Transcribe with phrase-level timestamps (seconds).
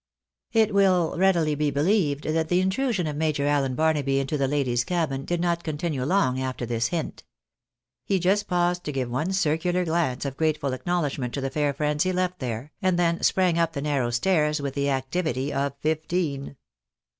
[0.51, 4.83] It wiU readUy be believed that the intrusion of Major Allen Barnaby into the ladies'
[4.83, 7.23] cabin, did not continue long after this hint.
[8.03, 12.03] He just paused to give one circular glance of grateful acknowledgment to the fair friends
[12.03, 16.55] he left there, and then sprang up the narrow stairs with the activity of fifteen.